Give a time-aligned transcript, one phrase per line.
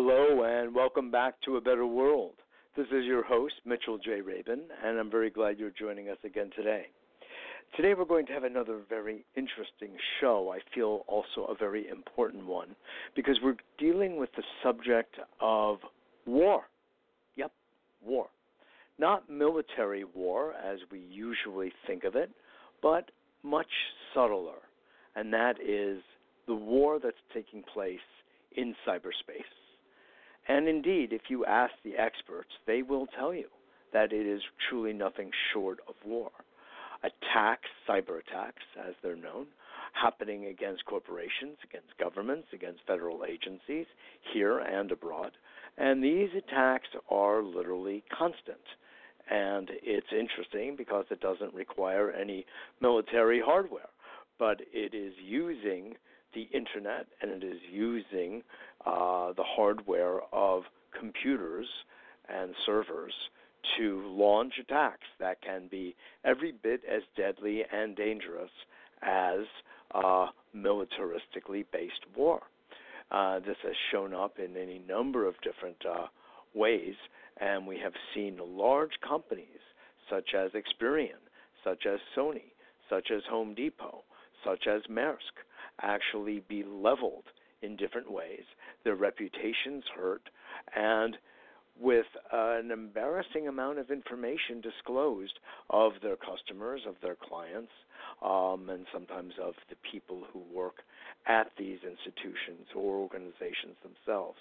[0.00, 2.34] Hello, and welcome back to A Better World.
[2.76, 4.20] This is your host, Mitchell J.
[4.20, 6.86] Rabin, and I'm very glad you're joining us again today.
[7.76, 10.54] Today, we're going to have another very interesting show.
[10.54, 12.76] I feel also a very important one
[13.16, 15.78] because we're dealing with the subject of
[16.26, 16.62] war.
[17.34, 17.50] Yep,
[18.00, 18.28] war.
[19.00, 22.30] Not military war as we usually think of it,
[22.82, 23.10] but
[23.42, 23.66] much
[24.14, 24.60] subtler,
[25.16, 26.00] and that is
[26.46, 27.98] the war that's taking place
[28.56, 29.57] in cyberspace.
[30.48, 33.48] And indeed, if you ask the experts, they will tell you
[33.92, 36.30] that it is truly nothing short of war.
[37.02, 39.46] Attacks, cyber attacks, as they're known,
[39.92, 43.86] happening against corporations, against governments, against federal agencies,
[44.32, 45.32] here and abroad.
[45.76, 48.58] And these attacks are literally constant.
[49.30, 52.46] And it's interesting because it doesn't require any
[52.80, 53.90] military hardware,
[54.38, 55.94] but it is using
[56.34, 58.42] the internet and it is using
[58.86, 60.62] uh, the hardware of
[60.98, 61.66] computers
[62.28, 63.12] and servers
[63.76, 65.94] to launch attacks that can be
[66.24, 68.50] every bit as deadly and dangerous
[69.02, 69.40] as
[69.94, 72.40] uh, militaristically based war.
[73.10, 76.06] Uh, this has shown up in any number of different uh,
[76.54, 76.94] ways,
[77.40, 79.46] and we have seen large companies
[80.10, 81.20] such as Experian,
[81.64, 82.52] such as Sony,
[82.88, 84.02] such as Home Depot,
[84.44, 85.36] such as Maersk,
[85.82, 87.24] actually be leveled
[87.62, 88.44] in different ways,
[88.84, 90.22] their reputations hurt,
[90.76, 91.16] and
[91.80, 95.38] with an embarrassing amount of information disclosed
[95.70, 97.70] of their customers, of their clients,
[98.22, 100.76] um, and sometimes of the people who work
[101.26, 104.38] at these institutions or organizations themselves.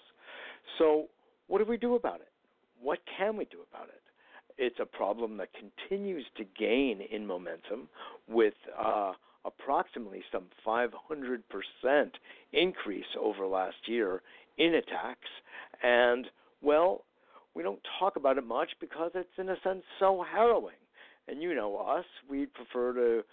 [0.77, 1.05] So,
[1.47, 2.29] what do we do about it?
[2.81, 4.01] What can we do about it?
[4.57, 7.87] It's a problem that continues to gain in momentum
[8.27, 9.13] with uh,
[9.47, 10.91] approximately some 500%
[12.53, 14.21] increase over last year
[14.57, 15.29] in attacks.
[15.81, 16.27] And,
[16.61, 17.05] well,
[17.55, 20.75] we don't talk about it much because it's, in a sense, so harrowing.
[21.27, 23.23] And you know us, we'd prefer to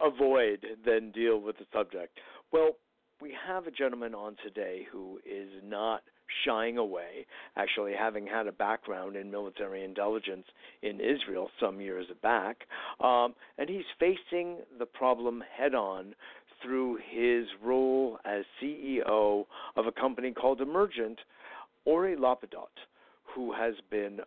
[0.00, 2.18] avoid than deal with the subject.
[2.52, 2.76] Well,
[3.20, 6.02] we have a gentleman on today who is not
[6.44, 7.26] shying away,
[7.56, 10.46] actually having had a background in military intelligence
[10.82, 12.58] in Israel some years back.
[13.00, 16.14] Um, and he's facing the problem head on
[16.62, 19.46] through his role as CEO
[19.76, 21.18] of a company called Emergynt,
[21.84, 22.68] Ori Lapidot,
[23.34, 24.20] who has been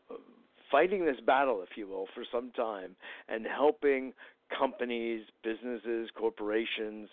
[0.72, 2.96] fighting this battle, if you will, for some time
[3.30, 4.12] and helping
[4.58, 7.09] companies, businesses, corporations,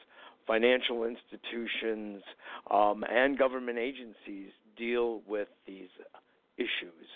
[0.47, 2.23] financial institutions,
[2.71, 5.89] um, and government agencies deal with these
[6.57, 7.07] issues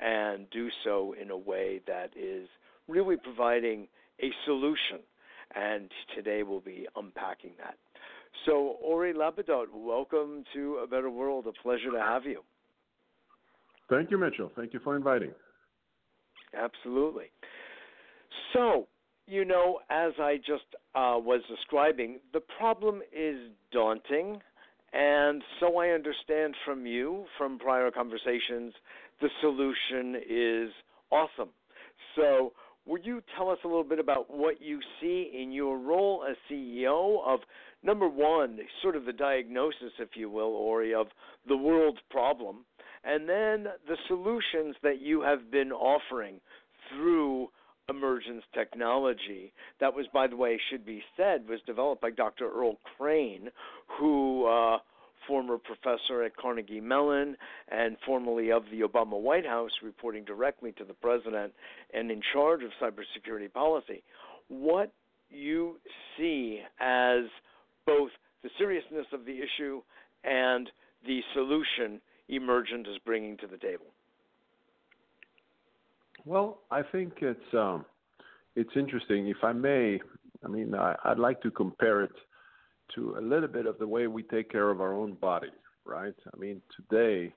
[0.00, 2.48] and do so in a way that is
[2.88, 3.86] really providing
[4.20, 5.00] a solution.
[5.54, 7.76] And today we'll be unpacking that.
[8.46, 11.46] So, Ori Lapidot, welcome to A Better World.
[11.46, 12.42] A pleasure to have you.
[13.90, 14.50] Thank you, Mitchell.
[14.56, 15.32] Thank you for inviting.
[16.56, 17.26] Absolutely.
[18.52, 18.88] So,
[19.26, 23.36] you know, as I just uh, was describing, the problem is
[23.72, 24.40] daunting
[24.92, 28.74] and so I understand from you, from prior conversations,
[29.20, 30.70] the solution is
[31.10, 31.50] awesome.
[32.16, 32.52] So,
[32.84, 36.36] would you tell us a little bit about what you see in your role as
[36.50, 37.40] CEO of
[37.84, 41.06] number one, sort of the diagnosis, if you will, Ori, of
[41.46, 42.64] the world's problem,
[43.04, 46.40] and then the solutions that you have been offering
[46.90, 47.48] through
[47.92, 52.78] Emergynt's technology that was by the way should be said was developed by dr earl
[52.96, 53.48] crane
[53.98, 54.78] who uh,
[55.26, 57.36] former professor at carnegie mellon
[57.70, 61.52] and formerly of the obama white house reporting directly to the president
[61.92, 64.02] and in charge of cybersecurity policy.
[64.48, 64.92] What
[65.30, 65.76] you
[66.16, 67.24] see as
[67.86, 68.10] both
[68.42, 69.82] the seriousness of the issue
[70.24, 70.70] and
[71.06, 73.86] the solution Emergynt is bringing to the table
[76.24, 77.84] well, I think it's um,
[78.56, 79.28] it's interesting.
[79.28, 80.00] If I may,
[80.44, 82.12] I mean, I, I'd like to compare it
[82.94, 85.50] to a little bit of the way we take care of our own body,
[85.84, 86.14] right?
[86.32, 87.32] I mean, today,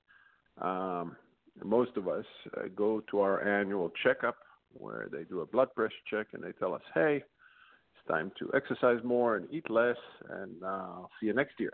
[0.61, 1.15] um,
[1.63, 2.25] most of us
[2.57, 4.35] uh, go to our annual checkup
[4.73, 8.51] where they do a blood pressure check and they tell us, hey, it's time to
[8.53, 9.95] exercise more and eat less,
[10.29, 11.71] and uh, see you next year,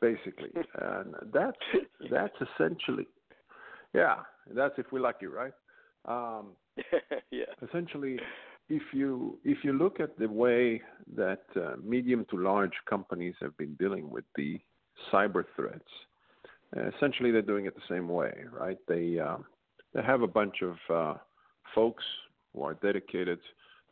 [0.00, 0.50] basically.
[0.80, 1.58] and that's
[2.10, 3.06] that's essentially,
[3.92, 4.16] yeah,
[4.54, 5.52] that's if we're lucky, right?
[6.06, 6.52] Um,
[7.30, 7.44] yeah.
[7.66, 8.18] Essentially,
[8.68, 10.80] if you if you look at the way
[11.16, 14.58] that uh, medium to large companies have been dealing with the
[15.12, 15.88] cyber threats,
[16.76, 18.78] uh, essentially they're doing it the same way, right?
[18.88, 19.38] They uh,
[19.92, 21.18] they have a bunch of uh,
[21.74, 22.04] folks
[22.54, 23.40] who are dedicated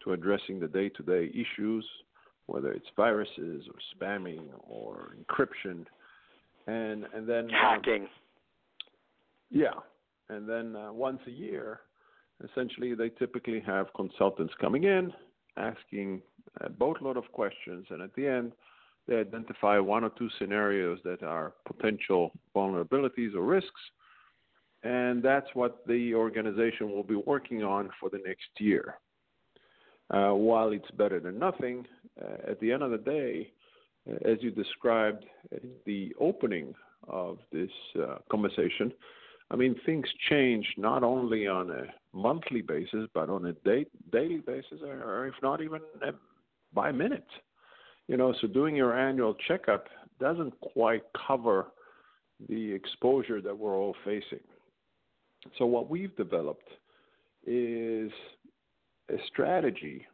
[0.05, 1.85] to addressing the day-to-day issues,
[2.47, 5.85] whether it's viruses or spamming or encryption,
[6.67, 8.07] and and then hacking.
[9.51, 9.75] Yeah,
[10.29, 11.81] and then uh, once a year,
[12.45, 15.13] essentially, they typically have consultants coming in
[15.59, 16.23] asking
[16.61, 18.53] a boatload of questions, and at the end,
[19.07, 23.81] they identify one or two scenarios that are potential vulnerabilities or risks,
[24.83, 28.99] and that's what the organization will be working on for the next year.
[30.11, 31.87] Uh, while it's better than nothing,
[32.23, 33.51] uh, at the end of the day,
[34.09, 36.75] uh, as you described in the opening
[37.09, 37.71] of this
[38.01, 38.93] uh, conversation,
[39.51, 41.85] I mean, things change not only on a
[42.19, 46.13] monthly basis, but on a day, daily basis, or if not even uh,
[46.75, 47.27] by minute.
[48.09, 49.87] You know, so doing your annual checkup
[50.19, 51.67] doesn't quite cover
[52.49, 54.41] the exposure that we're all facing.
[55.59, 56.69] So, what we've developed
[57.47, 58.11] is
[59.11, 60.07] a strategy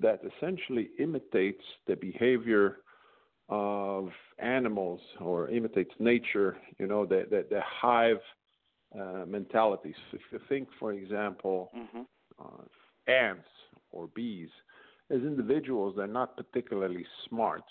[0.00, 2.78] that essentially imitates the behavior
[3.48, 8.20] of animals or imitates nature, you know, the, the, the hive
[8.98, 9.94] uh, mentalities.
[10.12, 12.02] If you think, for example, mm-hmm.
[12.38, 13.48] uh, ants
[13.92, 14.48] or bees,
[15.10, 17.62] as individuals, they're not particularly smart.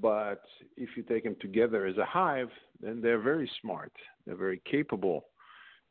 [0.00, 0.42] But
[0.76, 2.50] if you take them together as a hive,
[2.80, 3.92] then they're very smart.
[4.26, 5.26] They're very capable.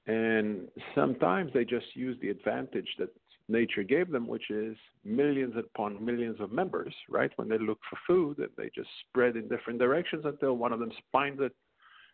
[0.07, 3.09] And sometimes they just use the advantage that
[3.50, 7.31] nature gave them, which is millions upon millions of members, right?
[7.36, 10.92] When they look for food, they just spread in different directions until one of them
[11.12, 11.54] finds it,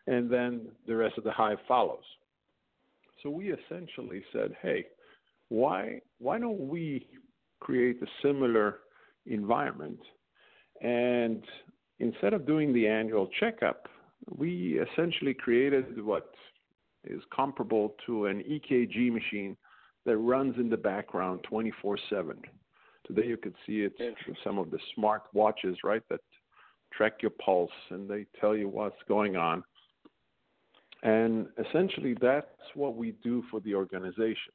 [0.06, 2.04] and then the rest of the hive follows.
[3.24, 4.84] So we essentially said, hey,
[5.48, 7.08] why why don't we
[7.60, 8.80] create a similar
[9.26, 9.98] environment?
[10.82, 11.42] And
[11.98, 13.88] instead of doing the annual checkup,
[14.36, 16.30] we essentially created what
[17.04, 19.56] is comparable to an EKG machine
[20.04, 22.36] that runs in the background 24 7.
[23.06, 26.20] Today you could see it in some of the smart watches, right, that
[26.92, 29.64] track your pulse and they tell you what's going on.
[31.04, 34.52] And essentially, that's what we do for the organization.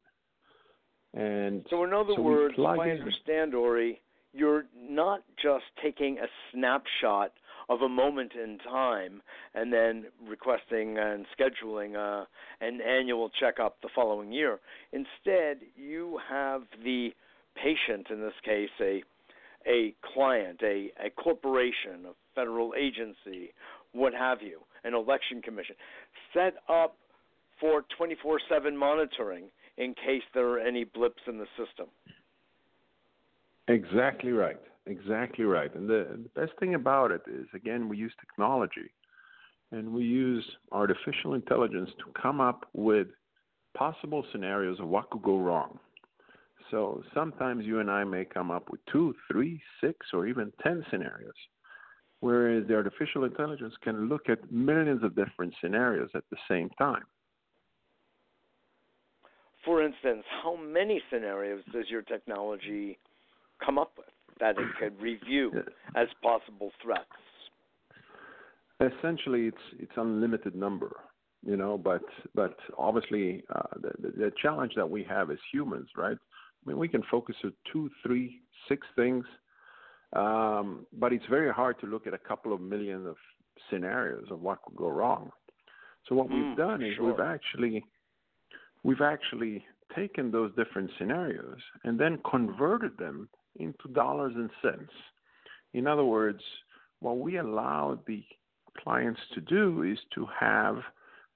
[1.13, 4.01] And so, in other so words, if I understand, Ori,
[4.33, 7.33] you're not just taking a snapshot
[7.69, 9.21] of a moment in time
[9.53, 12.25] and then requesting and scheduling uh,
[12.61, 14.59] an annual checkup the following year.
[14.91, 17.09] Instead, you have the
[17.55, 19.03] patient, in this case, a
[19.67, 23.53] a client, a, a corporation, a federal agency,
[23.91, 25.75] what have you, an election commission,
[26.33, 26.95] set up
[27.59, 29.45] for 24 7 monitoring
[29.77, 31.87] in case there are any blips in the system.
[33.67, 34.59] Exactly right.
[34.87, 35.73] Exactly right.
[35.75, 38.91] And the, the best thing about it is, again, we use technology
[39.71, 43.07] and we use artificial intelligence to come up with
[43.77, 45.77] possible scenarios of what could go wrong.
[46.71, 50.85] So sometimes you and I may come up with two, three, six, or even 10
[50.89, 51.33] scenarios
[52.21, 57.03] whereas the artificial intelligence can look at millions of different scenarios at the same time.
[59.65, 62.97] For instance, how many scenarios does your technology
[63.63, 64.07] come up with
[64.39, 65.51] that it could review
[65.95, 67.03] as possible threats?
[68.79, 70.95] Essentially, it's it's unlimited number,
[71.45, 71.77] you know.
[71.77, 72.01] But
[72.33, 76.15] but obviously, uh, the, the challenge that we have as humans, right?
[76.17, 79.25] I mean, we can focus on two, three, six things
[80.13, 83.15] um, but it's very hard to look at a couple of million of
[83.69, 85.29] scenarios of what could go wrong.
[86.07, 87.05] So what mm, we've done is sure.
[87.05, 87.83] we've actually
[88.83, 89.63] we've actually
[89.95, 94.91] taken those different scenarios and then converted them into dollars and cents.
[95.73, 96.41] In other words,
[96.99, 98.23] what we allow the
[98.83, 100.77] clients to do is to have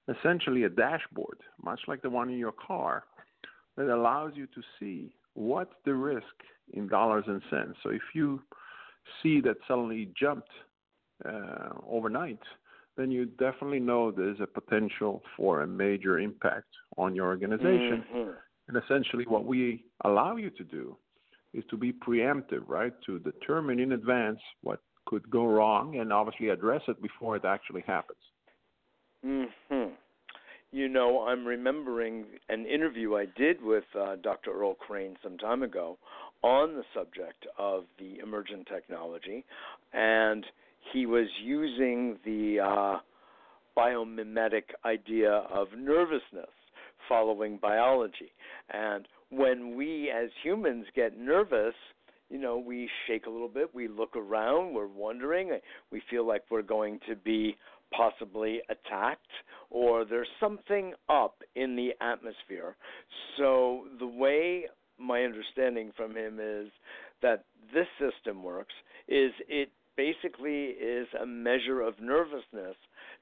[0.08, 3.04] essentially a dashboard, much like the one in your car,
[3.76, 6.24] that allows you to see what's the risk
[6.72, 7.76] in dollars and cents.
[7.82, 8.40] So if you
[9.22, 10.50] see that suddenly jumped
[11.24, 12.40] uh, overnight,
[12.96, 18.04] then you definitely know there's a potential for a major impact on your organization.
[18.14, 18.30] Mm-hmm.
[18.68, 20.96] And essentially, what we allow you to do
[21.52, 22.92] is to be preemptive, right?
[23.06, 27.84] To determine in advance what could go wrong and obviously address it before it actually
[27.86, 28.18] happens.
[29.22, 29.44] Hmm.
[30.74, 34.50] You know, I'm remembering an interview I did with uh, Dr.
[34.50, 35.98] Earl Crane some time ago
[36.42, 39.44] on the subject of the Emergynt technology,
[39.92, 40.44] and
[40.92, 42.98] he was using the uh,
[43.76, 46.50] biomimetic idea of nervousness
[47.08, 48.32] following biology.
[48.72, 51.74] And when we as humans get nervous,
[52.30, 55.58] you know, we shake a little bit, we look around, we're wondering,
[55.90, 57.56] we feel like we're going to be
[57.94, 59.20] possibly attacked
[59.70, 62.76] or there's something up in the atmosphere.
[63.36, 64.64] So the way
[64.98, 66.68] my understanding from him is
[67.22, 68.74] that this system works
[69.08, 72.76] is it basically is a measure of nervousness,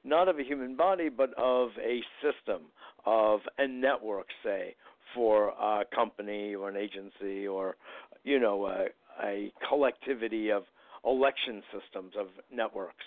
[0.05, 2.63] not of a human body, but of a system,
[3.05, 4.75] of a network, say,
[5.15, 7.77] for a company or an agency or,
[8.25, 8.87] you know, a,
[9.23, 10.63] a collectivity of
[11.05, 13.05] election systems of networks.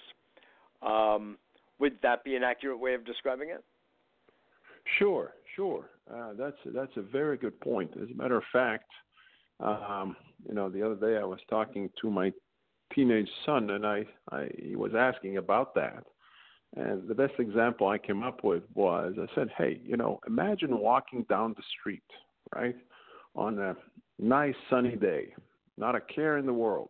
[0.82, 1.38] Um,
[1.80, 3.64] would that be an accurate way of describing it?
[5.00, 5.90] Sure, sure.
[6.14, 7.92] Uh, that's that's a very good point.
[8.02, 8.90] As a matter of fact,
[9.60, 10.16] um,
[10.48, 12.32] you know, the other day I was talking to my
[12.94, 16.04] teenage son, and I, I he was asking about that.
[16.76, 20.78] And the best example I came up with was I said, "Hey, you know, imagine
[20.78, 22.04] walking down the street,
[22.56, 22.76] right,
[23.36, 23.76] on a
[24.20, 25.34] nice sunny day,
[25.78, 26.90] not a care in the world,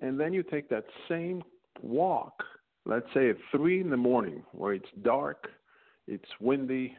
[0.00, 1.42] and then you take that same
[1.80, 2.42] walk,
[2.86, 5.48] let's say at three in the morning, where it's dark,
[6.08, 6.96] it's windy,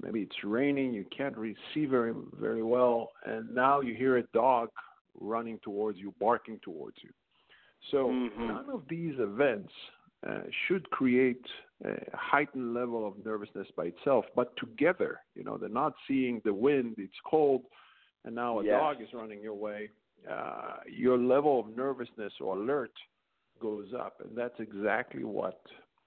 [0.00, 4.22] maybe it's raining, you can't really see very very well, and now you hear a
[4.32, 4.68] dog
[5.20, 7.10] running towards you, barking towards you.
[7.90, 8.48] So mm-hmm.
[8.48, 9.72] none of these events
[10.26, 11.44] uh, should create
[11.84, 16.54] a heightened level of nervousness by itself, but together, you know, they're not seeing the
[16.54, 17.62] wind, it's cold,
[18.24, 18.72] and now a yes.
[18.80, 19.90] dog is running your way.
[20.30, 22.92] Uh, your level of nervousness or alert
[23.60, 25.60] goes up, and that's exactly what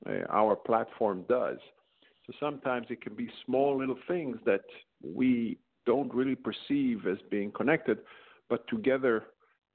[0.07, 1.57] uh, our platform does.
[2.29, 4.61] So sometimes it can be small little things that
[5.01, 5.57] we
[5.87, 7.99] don't really perceive as being connected,
[8.49, 9.23] but together,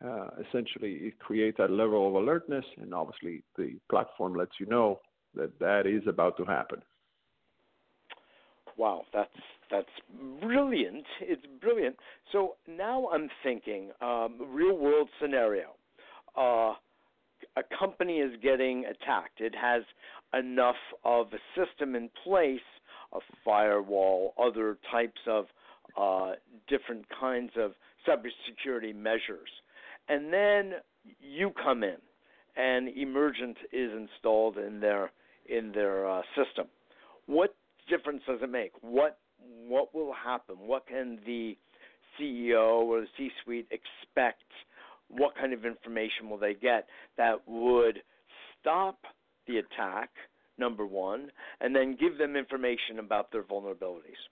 [0.04, 5.00] uh, essentially, it creates that level of alertness, and obviously, the platform lets you know
[5.34, 6.80] that that is about to happen.
[8.76, 9.30] Wow, that's
[9.70, 9.88] that's
[10.40, 11.04] brilliant.
[11.20, 11.96] It's brilliant.
[12.30, 15.74] So now I'm thinking, um, real world scenario.
[16.36, 16.74] Uh,
[17.56, 19.40] a company is getting attacked.
[19.40, 19.82] It has
[20.38, 22.60] enough of a system in place,
[23.12, 25.46] a firewall, other types of
[25.96, 26.32] uh,
[26.68, 27.72] different kinds of
[28.06, 29.48] cybersecurity measures.
[30.08, 30.74] And then
[31.20, 31.96] you come in,
[32.56, 35.12] and Emergynt is installed in their
[35.46, 36.66] in their uh, system.
[37.26, 37.54] What
[37.88, 38.72] difference does it make?
[38.80, 39.18] What
[39.66, 40.56] what will happen?
[40.58, 41.56] What can the
[42.18, 44.42] CEO or the C-suite expect?
[45.16, 48.02] What kind of information will they get that would
[48.60, 48.98] stop
[49.46, 50.10] the attack?
[50.56, 54.22] Number one, and then give them information about their vulnerabilities.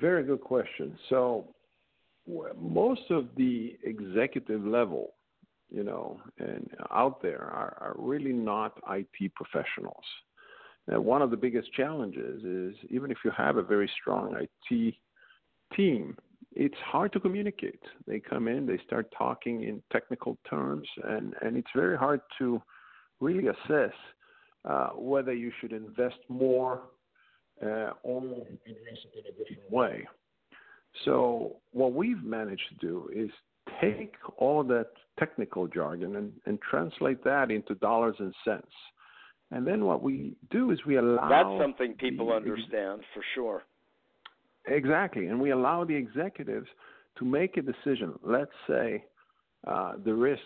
[0.00, 0.98] Very good question.
[1.08, 1.46] So,
[2.60, 5.14] most of the executive level,
[5.70, 10.04] you know, and out there are, are really not IT professionals.
[10.88, 14.94] And one of the biggest challenges is even if you have a very strong IT
[15.76, 16.16] team,
[16.58, 17.80] it's hard to communicate.
[18.08, 22.60] They come in, they start talking in technical terms, and, and it's very hard to
[23.20, 23.94] really assess
[24.68, 26.82] uh, whether you should invest more
[27.64, 30.06] uh, or address it in a different way.
[31.04, 33.30] So what we've managed to do is
[33.80, 38.66] take all that technical jargon and, and translate that into dollars and cents.
[39.52, 43.62] And then what we do is we allow That's something people the, understand for sure.
[44.68, 45.26] Exactly.
[45.26, 46.68] And we allow the executives
[47.18, 48.14] to make a decision.
[48.22, 49.04] Let's say
[49.66, 50.40] uh, the risk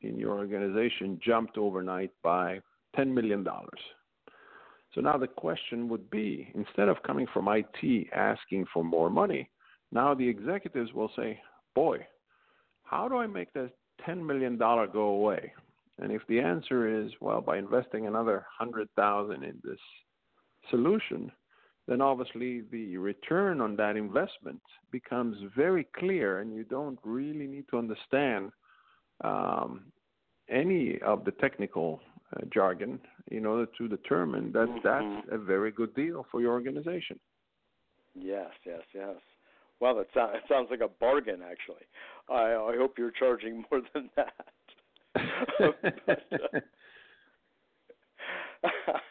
[0.00, 2.60] in your organization jumped overnight by
[2.96, 3.46] $10 million.
[4.94, 9.48] So now the question would be instead of coming from IT asking for more money,
[9.90, 11.40] now the executives will say,
[11.74, 12.06] boy,
[12.84, 13.70] how do I make this
[14.06, 15.52] $10 million go away?
[15.98, 19.78] And if the answer is, well, by investing another 100000 in this
[20.70, 21.30] solution,
[21.88, 24.60] then obviously the return on that investment
[24.90, 28.50] becomes very clear, and you don't really need to understand
[29.22, 29.84] um,
[30.48, 32.00] any of the technical
[32.36, 34.78] uh, jargon in order to determine that mm-hmm.
[34.84, 37.18] that's a very good deal for your organization.
[38.14, 39.16] Yes, yes, yes.
[39.80, 41.84] Well, that, so- it sounds like a bargain, actually.
[42.28, 44.32] I, I hope you're charging more than that.
[46.06, 46.60] but, uh,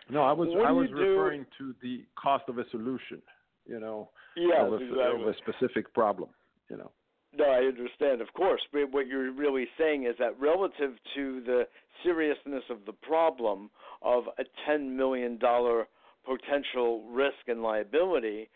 [0.09, 3.21] no, I was I was referring to the cost of a solution,
[3.65, 5.21] you know, yes, of, a, exactly.
[5.21, 6.29] of a specific problem,
[6.69, 6.91] you know.
[7.37, 8.61] No, I understand, of course.
[8.73, 11.63] But what you're really saying is that relative to the
[12.03, 13.69] seriousness of the problem
[14.01, 18.49] of a $10 million potential risk and liability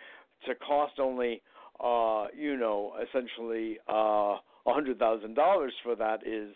[0.46, 1.42] to cost only,
[1.80, 4.38] uh, you know, essentially uh,
[4.68, 6.54] $100,000 for that is,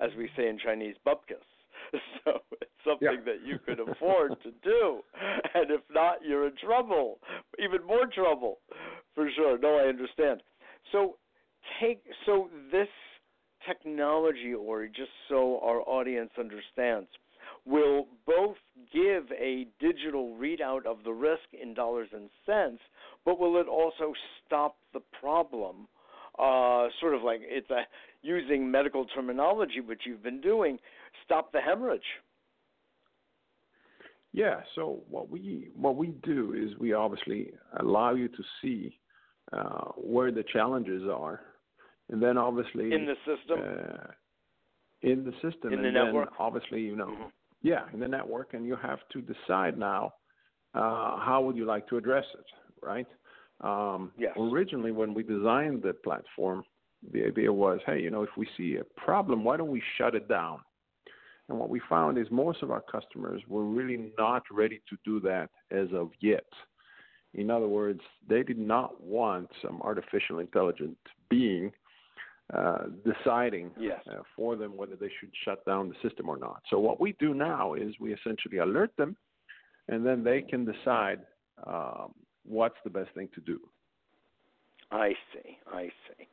[0.00, 1.44] as we say in Chinese, bupkis.
[2.24, 3.32] So it's something yeah.
[3.32, 5.00] that you could afford to do.
[5.54, 7.18] And if not, you're in trouble,
[7.58, 8.58] even more trouble,
[9.14, 9.58] for sure.
[9.58, 10.42] No, I understand.
[10.92, 11.16] So
[11.80, 12.88] take so this
[13.66, 17.08] technology, or just so our audience understands,
[17.64, 18.56] will both
[18.92, 22.82] give a digital readout of the risk in dollars and cents,
[23.24, 24.12] but will it also
[24.46, 25.88] stop the problem
[26.38, 27.82] uh, sort of like it's a
[28.22, 30.78] using medical terminology, which you've been doing,
[31.24, 32.00] stop the hemorrhage.
[34.32, 34.60] Yeah.
[34.74, 38.98] So what we what we do is we obviously allow you to see
[39.52, 41.40] uh, where the challenges are,
[42.10, 43.58] and then obviously in the system.
[43.60, 44.12] Uh,
[45.02, 46.30] in the system, in the and network.
[46.30, 47.28] then obviously you know, mm-hmm.
[47.62, 50.12] yeah, in the network, and you have to decide now
[50.74, 52.44] uh, how would you like to address it,
[52.84, 53.06] right?
[53.60, 54.32] Um, yes.
[54.38, 56.64] Originally, when we designed the platform,
[57.12, 60.14] the idea was, hey, you know, if we see a problem, why don't we shut
[60.14, 60.60] it down?
[61.48, 65.20] And what we found is most of our customers were really not ready to do
[65.20, 66.44] that as of yet.
[67.34, 70.96] In other words, they did not want some artificial intelligent
[71.28, 71.72] being
[72.54, 74.00] uh, deciding yes.
[74.10, 76.62] uh, for them whether they should shut down the system or not.
[76.70, 79.16] So what we do now is we essentially alert them,
[79.88, 81.20] and then they can decide
[81.66, 82.14] um,
[82.46, 83.60] what's the best thing to do.
[84.90, 85.58] I see.
[85.70, 86.26] I see.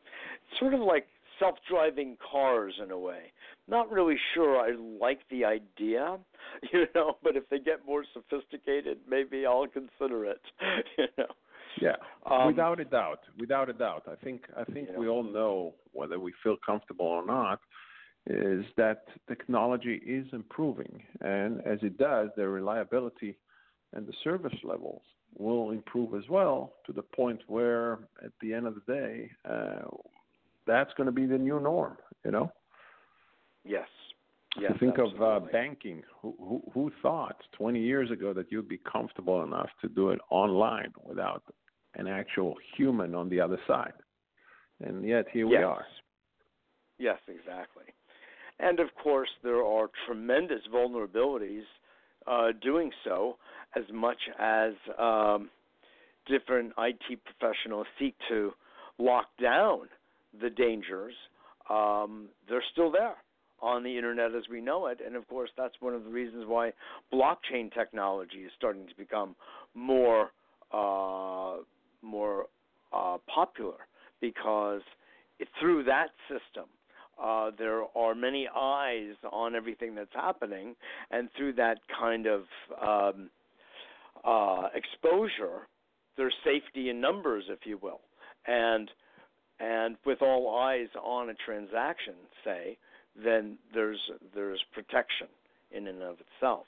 [0.60, 1.08] Sort of like
[1.40, 3.32] self-driving cars in a way.
[3.68, 6.18] Not really sure I like the idea,
[6.74, 10.42] you know, but if they get more sophisticated, maybe I'll consider it,
[10.98, 11.26] you know.
[11.82, 11.96] Yeah,
[12.30, 14.04] um, without a doubt, without a doubt.
[14.10, 17.60] I think I think know, we all know whether we feel comfortable or not
[18.28, 23.38] is that technology is improving, and as it does, the reliability
[23.94, 25.02] and the service levels
[25.38, 29.82] will improve as well to the point where, at the end of the day, uh,
[30.68, 31.98] that's going to be the new norm.
[32.24, 32.52] You know.
[33.64, 33.88] Yes.
[34.60, 34.72] Yes.
[34.80, 35.26] Think absolutely.
[35.26, 39.70] of uh, banking, who, who, who thought 20 years ago that you'd be comfortable enough
[39.82, 41.44] to do it online without
[41.96, 43.92] an actual human on the other side?
[44.82, 45.60] And yet here yes.
[45.60, 45.86] we are.
[46.98, 47.84] Yes, exactly.
[48.60, 51.64] And of course, there are tremendous vulnerabilities
[52.28, 53.38] uh, doing so,
[53.76, 55.50] as much as um,
[56.28, 58.52] different IT professionals seek to
[58.98, 59.82] lock down
[60.42, 61.14] the dangers.
[61.70, 63.16] Um, they're still there
[63.62, 65.00] on the internet as we know it.
[65.06, 66.72] And of course, that's one of the reasons why
[67.14, 69.36] blockchain technology is starting to become
[69.74, 70.32] more
[70.72, 71.58] uh,
[72.02, 72.46] more
[72.94, 73.88] uh, popular
[74.22, 74.82] because
[75.60, 76.66] through that system.
[77.22, 80.76] Uh, there are many eyes on everything that's happening,
[81.12, 82.42] and through that kind of
[82.86, 83.30] um,
[84.26, 85.68] uh, exposure,
[86.18, 88.02] there's safety in numbers, if you will,
[88.48, 88.92] and
[89.60, 92.78] and with all eyes on a transaction, say,
[93.24, 94.00] then there's
[94.34, 95.28] there's protection
[95.72, 96.66] in and of itself.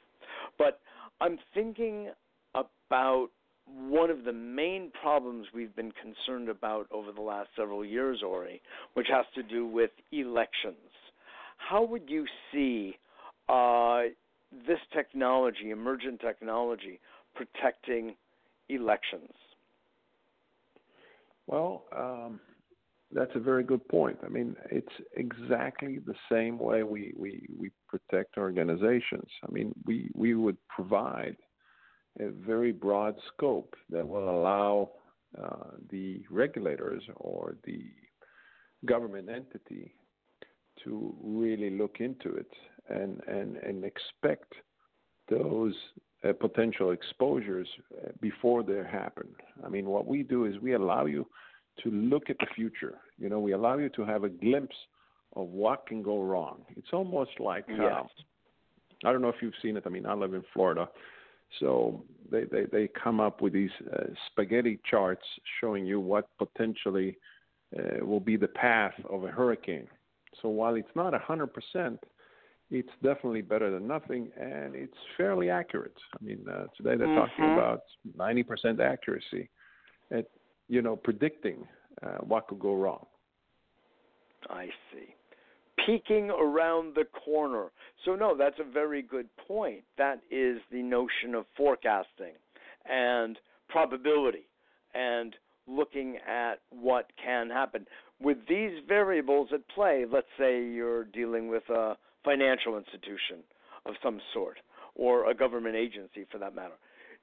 [0.57, 0.79] But
[1.19, 2.11] I'm thinking
[2.53, 3.29] about
[3.67, 8.61] one of the main problems we've been concerned about over the last several years, Ori,
[8.93, 10.75] which has to do with elections.
[11.57, 12.95] How would you see
[13.49, 14.03] uh,
[14.65, 16.99] this technology, Emergynt technology,
[17.35, 18.15] protecting
[18.69, 19.33] elections?
[21.47, 22.39] Well, um,
[23.11, 24.17] that's a very good point.
[24.25, 29.29] I mean, it's exactly the same way we, we, we protect organizations.
[29.47, 31.37] I mean, we, we would provide
[32.19, 34.91] a very broad scope that will allow
[35.41, 37.81] uh, the regulators or the
[38.85, 39.93] government entity
[40.83, 42.51] to really look into it
[42.89, 44.53] and, and, and expect
[45.29, 45.73] those
[46.27, 47.67] uh, potential exposures
[48.03, 49.27] uh, before they happen.
[49.65, 51.27] I mean, what we do is we allow you
[51.83, 52.95] to look at the future.
[53.17, 54.75] You know, we allow you to have a glimpse
[55.35, 56.63] of what can go wrong.
[56.75, 57.79] It's almost like yes.
[57.81, 59.83] uh, I don't know if you've seen it.
[59.85, 60.89] I mean, I live in Florida,
[61.59, 65.25] so they they, they come up with these uh, spaghetti charts
[65.61, 67.17] showing you what potentially
[67.77, 69.87] uh, will be the path of a hurricane.
[70.41, 71.99] So while it's not a hundred percent,
[72.69, 75.95] it's definitely better than nothing, and it's fairly accurate.
[76.19, 77.19] I mean, uh, today they're mm-hmm.
[77.19, 77.81] talking about
[78.17, 79.49] ninety percent accuracy
[80.11, 80.25] at
[80.67, 81.67] you know predicting
[82.03, 83.05] uh, what could go wrong.
[84.49, 85.15] I see.
[85.85, 87.71] Peeking around the corner.
[88.05, 89.83] So, no, that's a very good point.
[89.97, 92.33] That is the notion of forecasting
[92.89, 93.37] and
[93.69, 94.47] probability
[94.93, 95.35] and
[95.67, 97.85] looking at what can happen.
[98.19, 103.43] With these variables at play, let's say you're dealing with a financial institution
[103.85, 104.57] of some sort
[104.95, 106.73] or a government agency for that matter,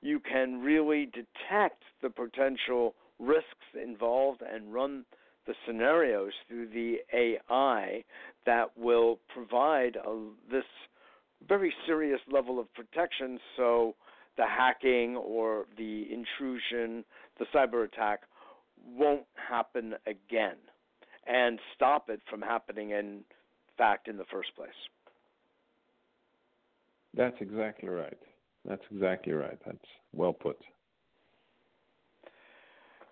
[0.00, 3.48] you can really detect the potential risks
[3.80, 5.04] involved and run
[5.46, 8.02] the scenarios through the AI
[8.46, 10.64] that will provide a, this
[11.46, 13.94] very serious level of protection so
[14.36, 17.04] the hacking or the intrusion,
[17.38, 18.20] the cyber attack
[18.96, 20.56] won't happen again
[21.26, 23.20] and stop it from happening in
[23.78, 24.70] fact in the first place.
[27.16, 28.18] That's exactly right.
[28.64, 29.58] That's exactly right.
[29.64, 29.78] That's
[30.12, 30.58] well put.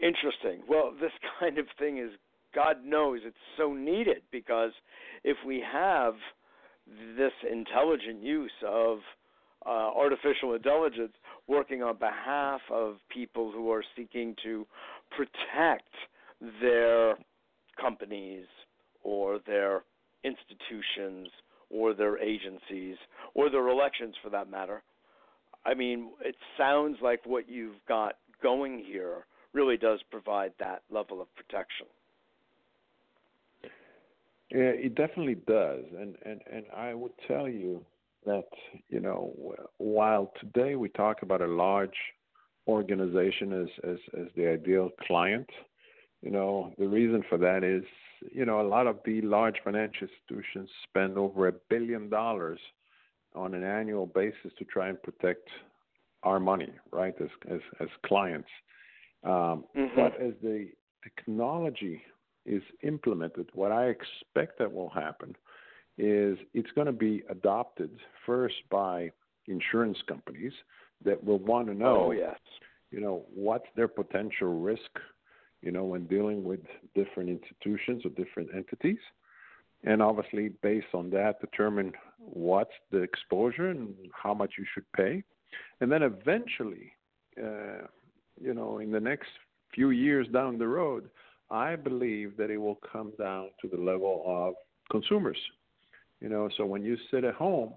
[0.02, 0.62] Interesting.
[0.68, 2.10] Well, this kind of thing is
[2.54, 4.72] God knows it's so needed because
[5.24, 6.14] if we have
[7.16, 8.98] this intelligent use of
[9.64, 11.12] uh, artificial intelligence
[11.46, 14.66] working on behalf of people who are seeking to
[15.16, 15.88] protect
[16.60, 17.14] their
[17.80, 18.44] companies
[19.04, 19.82] or their
[20.24, 21.28] institutions
[21.70, 22.96] or their agencies
[23.34, 24.82] or their elections for that matter.
[25.64, 31.20] I mean, it sounds like what you've got going here really does provide that level
[31.20, 31.86] of protection.
[34.50, 37.84] Yeah, it definitely does, and and and I would tell you
[38.26, 38.48] that
[38.90, 39.32] you know
[39.78, 41.96] while today we talk about a large
[42.68, 45.48] organization as as as the ideal client,
[46.20, 47.82] you know the reason for that is
[48.30, 52.60] you know a lot of the large financial institutions spend over a billion dollars
[53.34, 55.48] on an annual basis to try and protect
[56.24, 58.50] our money, right, as as as clients.
[59.24, 59.96] Um, mm-hmm.
[59.96, 60.68] But as the
[61.02, 62.02] technology
[62.44, 65.36] is implemented, what I expect that will happen
[65.98, 67.90] is it's going to be adopted
[68.26, 69.10] first by
[69.46, 70.52] insurance companies
[71.04, 72.38] that will want to know, oh, yes.
[72.90, 74.90] you know, what's their potential risk,
[75.60, 76.60] you know, when dealing with
[76.94, 78.98] different institutions or different entities,
[79.84, 85.22] and obviously based on that determine what's the exposure and how much you should pay,
[85.80, 86.92] and then eventually,
[87.38, 87.86] uh,
[88.42, 89.28] you know, in the next
[89.74, 91.08] few years down the road,
[91.50, 94.54] I believe that it will come down to the level of
[94.90, 95.38] consumers.
[96.20, 97.74] You know, so when you sit at home,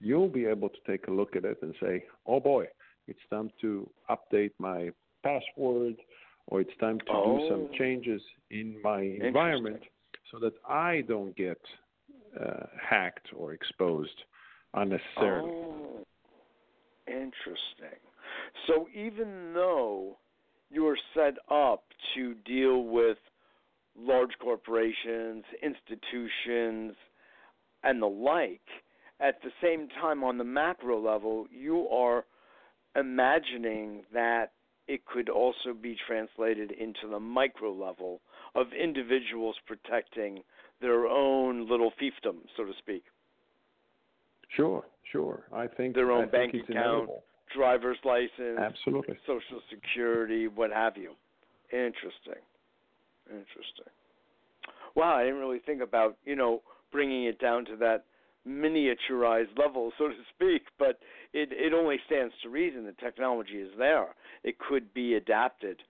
[0.00, 2.66] you'll be able to take a look at it and say, "Oh boy,
[3.06, 4.90] it's time to update my
[5.22, 5.96] password,
[6.48, 7.38] or it's time to oh.
[7.38, 7.78] do some oh.
[7.78, 9.82] changes in my environment
[10.30, 11.60] so that I don't get
[12.40, 14.18] uh, hacked or exposed
[14.74, 16.06] unnecessarily." Oh,
[17.06, 18.00] interesting.
[18.66, 20.18] So even though
[20.72, 21.84] you're set up
[22.14, 23.18] to deal with
[23.96, 26.94] large corporations, institutions,
[27.82, 28.60] and the like.
[29.20, 32.24] At the same time, on the macro level, you are
[32.96, 34.52] imagining that
[34.88, 38.20] it could also be translated into the micro level
[38.54, 40.42] of individuals protecting
[40.80, 43.04] their own little fiefdom, so to speak.
[44.56, 45.44] Sure, sure.
[45.52, 46.70] I think their own I bank account.
[46.70, 47.22] Inevitable
[47.56, 51.12] driver's license, absolutely, social security, what have you.
[51.72, 52.42] Interesting,
[53.28, 53.92] interesting.
[54.94, 58.04] Wow, I didn't really think about you know bringing it down to that
[58.46, 60.62] miniaturized level, so to speak.
[60.78, 60.98] But
[61.32, 64.08] it it only stands to reason the technology is there.
[64.44, 65.80] It could be adapted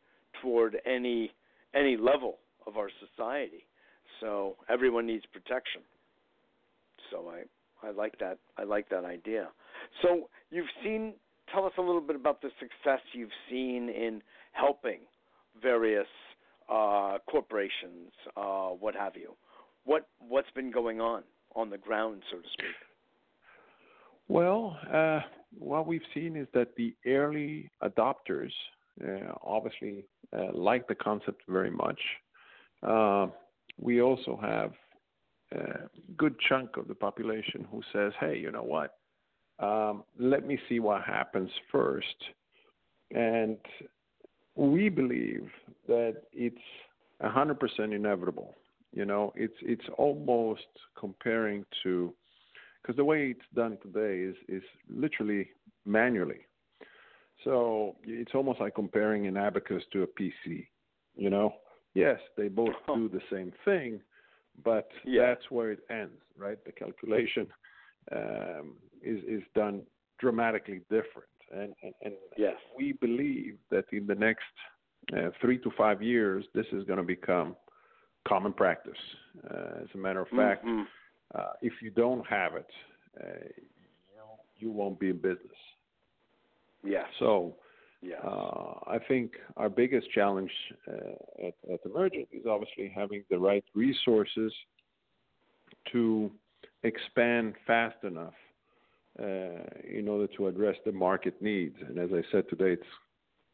[0.40, 1.32] toward any
[1.74, 3.64] any level of our society.
[4.20, 5.82] So everyone needs protection.
[7.10, 9.48] So I I like that I like that idea.
[10.02, 11.14] So you've seen
[11.50, 15.00] tell us a little bit about the success you've seen in helping
[15.60, 16.06] various
[16.68, 19.34] uh, corporations, uh, what have you.
[19.84, 21.22] What what's been going on
[21.54, 22.66] on the ground, so to speak?
[24.28, 25.20] Well, uh,
[25.58, 28.52] what we've seen is that the early adopters
[29.02, 30.04] uh, obviously
[30.36, 32.00] uh, like the concept very much.
[32.82, 33.26] Uh,
[33.80, 34.72] we also have
[35.52, 38.96] a good chunk of the population who says, "Hey, you know what?
[39.58, 42.06] Um, let me see what happens first.
[43.14, 43.58] And
[44.54, 45.48] we believe
[45.86, 46.56] that it's
[47.22, 48.54] 100% inevitable.
[48.92, 50.66] You know, it's it's almost
[50.98, 52.12] comparing to
[52.82, 55.48] because the way it's done today is is literally
[55.86, 56.40] manually.
[57.44, 60.66] So it's almost like comparing an abacus to a PC.
[61.16, 61.54] You know,
[61.94, 64.00] yes, they both do the same thing,
[64.62, 65.26] but yeah.
[65.26, 66.62] that's where it ends, right?
[66.64, 67.46] The calculation
[68.10, 69.82] um, is is done
[70.18, 71.28] dramatically different.
[71.52, 72.54] And and, and yes.
[72.76, 74.42] we believe that in the next
[75.16, 77.56] uh, three to five years, this is going to become
[78.26, 78.92] common practice.
[79.50, 80.82] Uh, as a matter of fact, mm-hmm.
[81.34, 82.70] uh, if you don't have it,
[83.20, 85.60] uh, you, you won't be in business.
[86.84, 87.04] Yeah.
[87.18, 87.56] So.
[88.04, 88.18] Yes.
[88.24, 90.50] Uh, I think our biggest challenge
[90.88, 94.52] uh, at, at Emergynt is obviously having the right resources
[95.92, 96.28] to
[96.82, 98.34] expand fast enough
[99.20, 101.76] uh, in order to address the market needs.
[101.86, 102.82] And as I said today, it's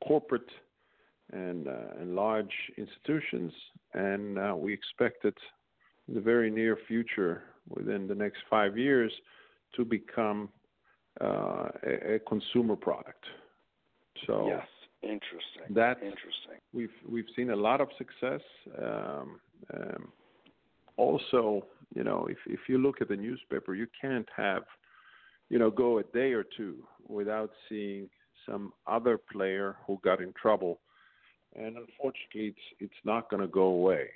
[0.07, 0.49] corporate
[1.33, 3.53] and, uh, and large institutions,
[3.95, 5.37] and uh, we expect it
[6.07, 9.13] in the very near future, within the next five years,
[9.77, 10.49] to become
[11.21, 13.25] uh, a, consumer product.
[14.27, 14.67] So yes,
[15.03, 15.75] interesting.
[15.75, 16.61] That's interesting.
[16.73, 18.41] We've we've seen a lot of success.
[20.99, 24.65] Also, you know, if if you look at the newspaper, you can't have,
[25.49, 28.11] you know, go a day or two without seeing
[28.45, 30.81] some other player who got in trouble,
[31.55, 34.09] and unfortunately, it's it's not going to go away.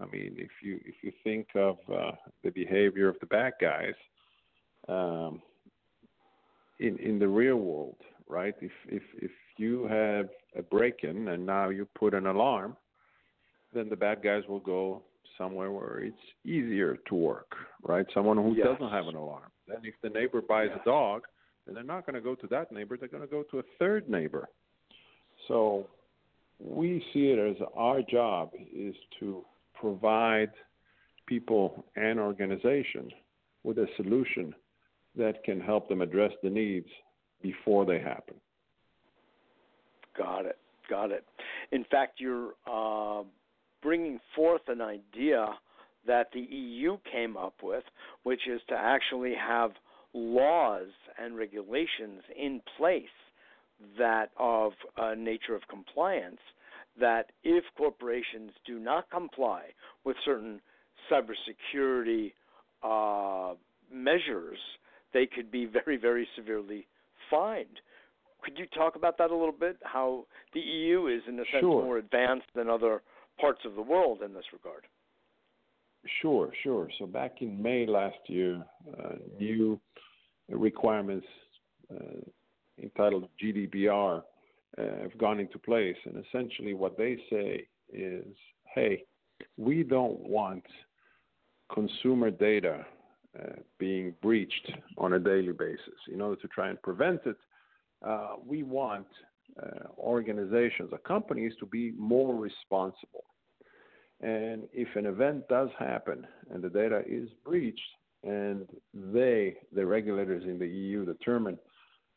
[0.00, 3.94] I mean, if you if you think of uh, the behavior of the bad guys
[4.88, 5.42] um,
[6.78, 7.98] in in the real world,
[8.28, 8.54] right?
[8.62, 12.78] If if if you have a break-in and now you put an alarm,
[13.74, 15.02] then the bad guys will go
[15.40, 18.04] somewhere where it's easier to work, right?
[18.12, 18.66] Someone who yes.
[18.66, 19.50] doesn't have an alarm.
[19.66, 20.80] Then if the neighbor buys yes.
[20.82, 21.22] a dog,
[21.66, 22.96] then they're not going to go to that neighbor.
[22.96, 24.48] They're going to go to a third neighbor.
[25.48, 25.86] So
[26.58, 29.42] we see it as our job is to
[29.80, 30.50] provide
[31.26, 33.12] people and organizations
[33.64, 34.54] with a solution
[35.16, 36.88] that can help them address the needs
[37.42, 38.34] before they happen.
[40.16, 40.58] Got it.
[40.88, 41.24] Got it.
[41.72, 43.22] In fact, you're uh,
[43.82, 45.46] bringing forth an idea
[46.06, 47.84] that the EU came up with,
[48.22, 49.72] which is to actually have
[50.12, 50.88] laws
[51.22, 53.04] and regulations in place
[53.98, 56.40] that of a nature of compliance
[56.98, 59.62] that if corporations do not comply
[60.04, 60.60] with certain
[61.10, 62.32] cybersecurity
[62.82, 63.54] uh,
[63.92, 64.58] measures,
[65.12, 66.86] they could be very, very severely
[67.30, 67.80] fined.
[68.42, 69.76] Could you talk about that a little bit?
[69.82, 71.84] How the EU is, in a sense, sure.
[71.84, 73.02] more advanced than other
[73.40, 74.86] parts of the world in this regard?
[76.22, 76.88] Sure, sure.
[76.98, 78.64] So back in May last year,
[78.98, 79.78] uh, new
[80.48, 81.26] requirements
[81.90, 82.20] uh,
[82.82, 84.22] entitled GDPR
[84.78, 85.96] uh, have gone into place.
[86.04, 88.24] And essentially, what they say is
[88.74, 89.04] hey,
[89.56, 90.64] we don't want
[91.72, 92.84] consumer data
[93.38, 95.94] uh, being breached on a daily basis.
[96.12, 97.36] In order to try and prevent it,
[98.06, 99.06] uh, we want
[99.98, 103.24] organizations or companies to be more responsible.
[104.20, 107.80] And if an event does happen and the data is breached,
[108.22, 111.58] and they, the regulators in the EU, determine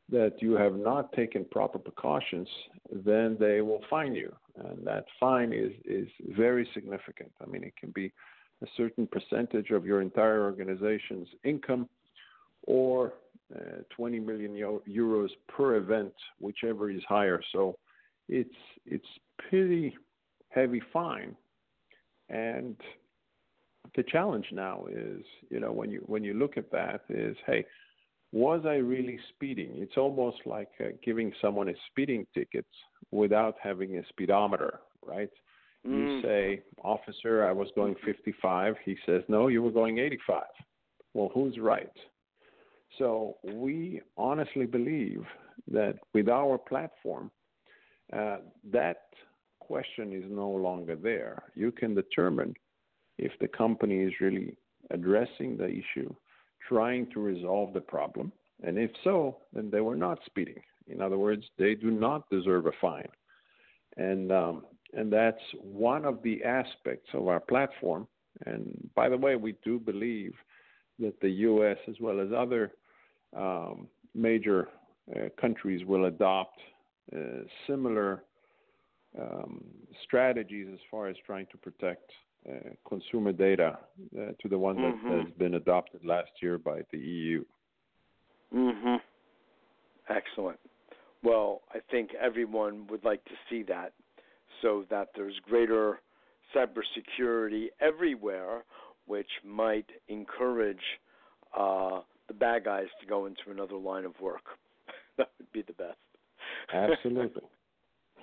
[0.10, 2.48] that you have not taken proper precautions,
[2.92, 4.34] then they will fine you.
[4.58, 7.32] And that fine is, is very significant.
[7.42, 8.12] I mean, it can be
[8.62, 11.88] a certain percentage of your entire organization's income
[12.64, 13.10] or uh,
[13.96, 17.42] 20 million euros per event, whichever is higher.
[17.52, 17.78] So
[18.30, 18.50] it's,
[18.86, 19.06] it's
[19.50, 19.96] pretty
[20.50, 21.36] heavy fine.
[22.30, 22.76] And
[23.96, 27.66] the challenge now is, you know, when you when you look at that, is hey,
[28.32, 29.72] was I really speeding?
[29.76, 32.66] It's almost like uh, giving someone a speeding ticket
[33.12, 35.30] without having a speedometer, right?
[35.86, 35.92] Mm.
[35.92, 38.76] You say, officer, I was going 55.
[38.84, 40.44] He says, no, you were going 85.
[41.14, 41.92] Well, who's right?
[42.98, 45.26] So we honestly believe
[45.72, 47.32] that with our platform,
[48.12, 48.38] uh,
[48.72, 49.04] that
[49.60, 51.44] question is no longer there.
[51.56, 52.54] You can determine
[53.18, 54.58] if the company is really
[54.92, 56.14] addressing the issue
[56.68, 58.32] trying to resolve the problem?
[58.64, 60.62] And if so, then they were not speeding.
[60.88, 63.10] In other words, they do not deserve a fine.
[63.98, 68.08] And um, and that's one of the aspects of our platform.
[68.46, 70.34] And by the way, we do believe
[71.00, 71.78] that the U.S.
[71.88, 72.74] as well as other
[73.36, 74.70] um, major
[75.16, 76.60] uh, countries will adopt
[77.16, 77.20] uh,
[77.68, 78.24] similar
[79.20, 79.64] um,
[80.04, 82.12] strategies as far as trying to protect
[82.50, 83.78] uh, consumer data
[84.18, 85.20] uh, to the one that mm-hmm.
[85.20, 87.44] has been adopted last year by the EU.
[88.54, 89.00] Mhm.
[90.10, 90.60] Excellent.
[91.24, 93.94] Well, I think everyone would like to see that,
[94.62, 96.02] so that there's greater
[96.54, 98.66] cybersecurity everywhere,
[99.06, 100.84] which might encourage
[101.58, 104.44] uh, the bad guys to go into another line of work.
[105.18, 105.98] that would be the best.
[106.74, 107.42] Absolutely.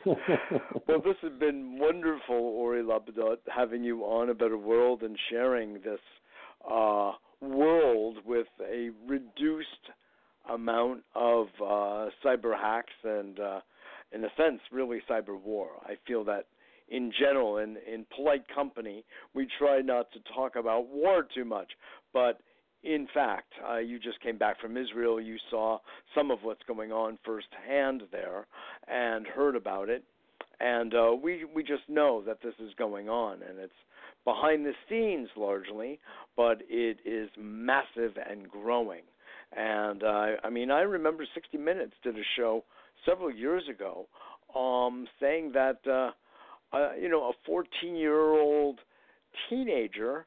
[0.06, 5.74] well, this has been wonderful, Ori Lapidot, having you on A Better World and sharing
[5.74, 6.00] this
[6.70, 9.66] uh, world with a reduced
[10.50, 13.60] amount of uh, cyber hacks and, uh,
[14.12, 15.68] in a sense, really cyber war.
[15.84, 16.46] I feel that
[16.88, 21.68] in general, in, in polite company, we try not to talk about war too much,
[22.12, 22.40] but
[22.94, 25.20] in fact, uh, you just came back from Israel.
[25.20, 25.78] You saw
[26.14, 28.46] some of what's going on firsthand there
[28.88, 30.02] and heard about it.
[30.58, 33.72] And uh, we we just know that this is going on, and it's
[34.24, 35.98] behind the scenes largely,
[36.36, 39.02] but it is massive and growing.
[39.56, 42.64] And uh, I mean, I remember 60 Minutes did a show
[43.06, 44.06] several years ago,
[44.54, 46.10] um, saying that uh,
[46.76, 48.80] uh, you know a 14-year-old
[49.48, 50.26] teenager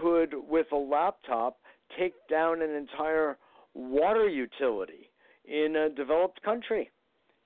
[0.00, 1.58] could, with a laptop,
[1.98, 3.36] take down an entire
[3.74, 5.10] water utility
[5.44, 6.90] in a developed country,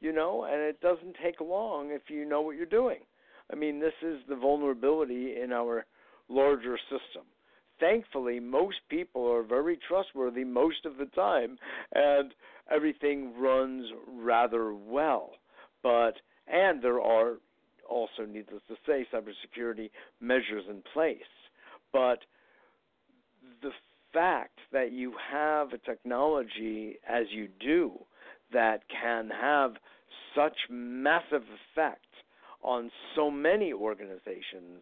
[0.00, 3.00] you know, and it doesn't take long if you know what you're doing.
[3.52, 5.86] I mean, this is the vulnerability in our
[6.28, 7.24] larger system.
[7.78, 11.58] Thankfully, most people are very trustworthy most of the time,
[11.94, 12.32] and
[12.70, 15.32] everything runs rather well.
[15.82, 16.14] But
[16.48, 17.34] and there are
[17.88, 21.20] also, needless to say, cybersecurity measures in place.
[21.92, 22.18] But
[23.62, 23.70] the
[24.16, 27.92] fact that you have a technology as you do
[28.50, 29.72] that can have
[30.34, 31.42] such massive
[31.74, 32.00] effect
[32.62, 34.80] on so many organizations,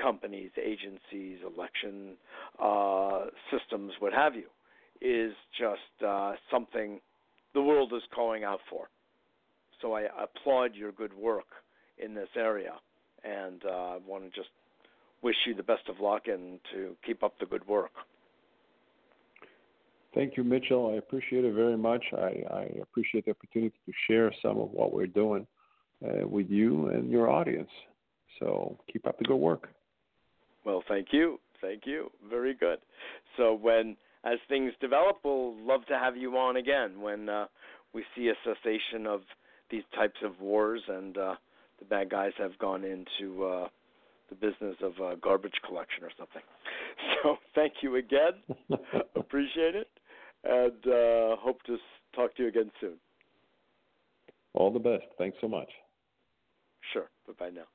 [0.00, 2.16] companies, agencies, election
[2.58, 4.48] uh, systems, what have you,
[5.02, 7.00] is just uh, something
[7.52, 8.88] the world is calling out for.
[9.82, 11.46] So I applaud your good work
[11.98, 12.72] in this area,
[13.24, 14.48] and uh, I want to just
[15.22, 17.92] wish you the best of luck and to keep up the good work.
[20.14, 20.90] Thank you, Mitchell.
[20.92, 22.04] I appreciate it very much.
[22.12, 25.46] I, I appreciate the opportunity to share some of what we're doing
[26.04, 27.70] uh, with you and your audience.
[28.38, 29.68] So keep up the good work.
[30.64, 31.38] Well, thank you.
[31.60, 32.10] Thank you.
[32.28, 32.78] Very good.
[33.36, 37.46] So when as things develop, we'll love to have you on again when uh,
[37.92, 39.22] we see a cessation of
[39.70, 41.34] these types of wars and uh,
[41.78, 43.68] the bad guys have gone into uh,
[44.28, 46.42] the business of uh, garbage collection or something.
[47.22, 48.32] So thank you again.
[49.16, 49.88] Appreciate it,
[50.44, 51.76] and uh, hope to
[52.14, 52.94] talk to you again soon.
[54.54, 55.04] All the best.
[55.18, 55.68] Thanks so much.
[56.92, 57.08] Sure.
[57.26, 57.66] Bye bye now.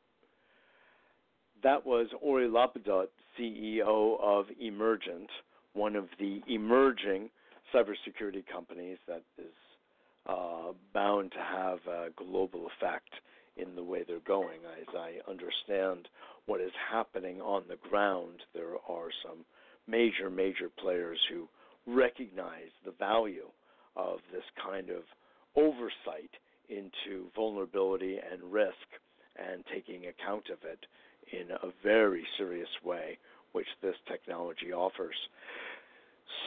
[1.64, 3.08] That was Ori Lapidot,
[3.40, 5.30] CEO of Emergynt,
[5.74, 7.30] one of the emerging
[7.74, 9.54] cybersecurity companies that is
[10.28, 13.10] uh, bound to have a global effect
[13.58, 14.60] in the way they're going.
[14.80, 16.08] As I understand
[16.46, 19.46] what is happening on the ground, there are some
[19.88, 21.48] major, major players who
[21.88, 23.50] recognize the value
[23.96, 25.04] of this kind of
[25.56, 26.32] oversight
[26.70, 28.74] into vulnerability and risk
[29.38, 30.86] and taking account of it
[31.32, 33.18] in a very serious way,
[33.52, 35.16] which this technology offers.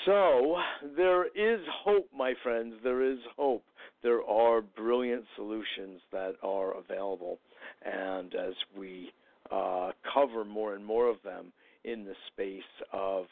[0.04, 0.56] So
[0.96, 2.74] there is hope, my friends.
[2.82, 3.62] There is hope.
[4.02, 7.38] There are brilliant solutions that are available,
[7.84, 9.12] and as we
[9.50, 11.52] uh, cover more and more of them
[11.84, 13.26] in the space of